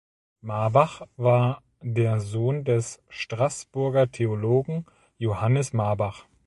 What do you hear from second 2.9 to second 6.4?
Straßburger Theologen Johannes Marbach.